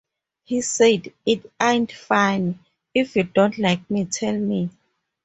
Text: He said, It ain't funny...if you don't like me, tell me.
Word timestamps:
He 0.45 0.61
said, 0.61 1.13
It 1.27 1.51
ain't 1.61 1.91
funny...if 1.91 3.15
you 3.15 3.21
don't 3.21 3.55
like 3.59 3.87
me, 3.91 4.05
tell 4.05 4.35
me. 4.35 4.71